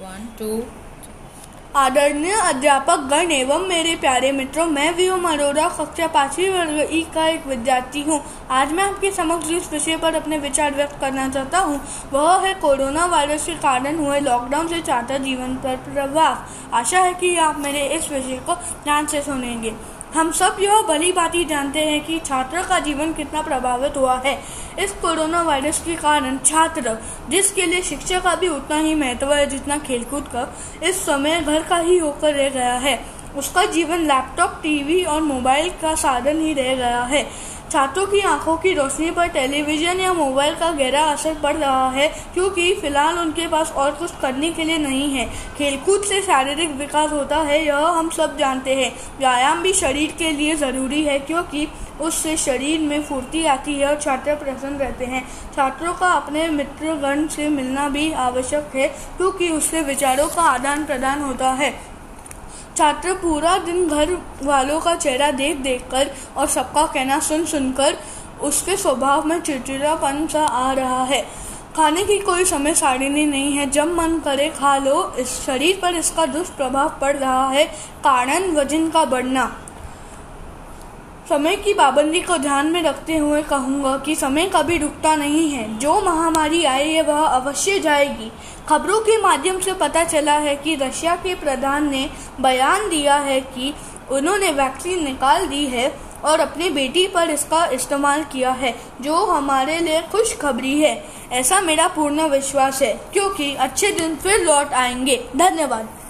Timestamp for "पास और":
43.48-43.90